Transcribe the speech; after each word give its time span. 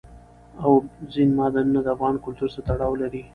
اوبزین 0.65 1.29
معدنونه 1.37 1.79
د 1.83 1.87
افغان 1.95 2.15
کلتور 2.25 2.49
سره 2.53 2.65
تړاو 2.69 2.93
لري. 3.01 3.21